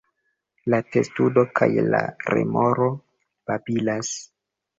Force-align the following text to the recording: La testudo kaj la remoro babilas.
La 0.73 0.77
testudo 0.95 1.43
kaj 1.59 1.67
la 1.89 1.99
remoro 2.37 2.89
babilas. 3.53 4.11